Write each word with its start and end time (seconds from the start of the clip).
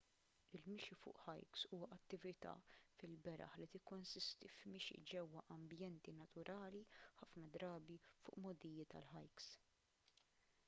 il-mixi 0.57 0.95
fuq 0.99 1.17
hikes 1.31 1.65
huwa 1.73 1.89
attività 1.97 2.53
fil-beraħ 3.01 3.57
li 3.59 3.67
tikkonsisti 3.75 4.49
f'mixi 4.53 4.97
ġewwa 5.11 5.43
ambjenti 5.57 6.13
naturali 6.21 6.81
ħafna 7.19 7.51
drabi 7.57 7.99
fuq 8.07 8.41
mogħdijiet 8.47 8.97
għall-hikes 9.01 9.51